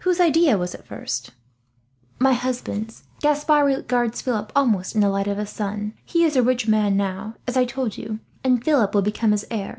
[0.00, 1.30] Whose idea was it first?"
[2.18, 3.04] "My husband's.
[3.22, 5.94] Gaspard regards Philip almost in the light of a son.
[6.04, 9.46] He is a rich man now, as I told you, and Philip will become his
[9.50, 9.68] heir.